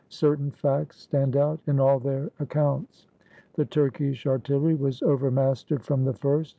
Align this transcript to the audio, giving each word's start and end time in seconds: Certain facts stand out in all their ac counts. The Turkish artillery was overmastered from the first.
Certain 0.09 0.49
facts 0.49 0.97
stand 1.01 1.35
out 1.37 1.59
in 1.67 1.79
all 1.79 1.99
their 1.99 2.31
ac 2.39 2.47
counts. 2.49 3.05
The 3.53 3.65
Turkish 3.65 4.25
artillery 4.25 4.73
was 4.73 5.03
overmastered 5.03 5.83
from 5.83 6.05
the 6.05 6.13
first. 6.13 6.49